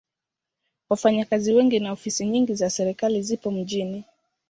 [0.89, 4.05] Wafanyakazi wengi na ofisi nyingi za serikali zipo mjini.